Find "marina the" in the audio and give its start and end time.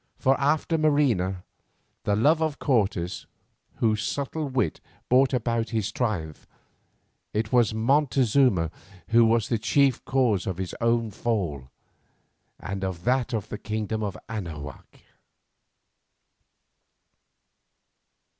0.79-2.15